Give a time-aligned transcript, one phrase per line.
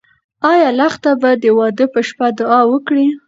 [0.51, 3.07] ایا لښته به د واده په شپه دعا وکړي؟